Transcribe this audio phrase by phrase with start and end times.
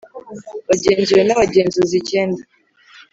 [0.67, 2.41] Bagenzuwe N’abagenzuzi icyenda.